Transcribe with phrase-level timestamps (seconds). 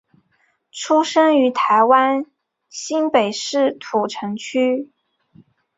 [0.71, 2.25] 出生于台湾
[2.69, 4.89] 新北市土城区。